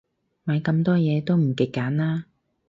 [0.45, 2.25] 買咁多嘢，都唔極簡啦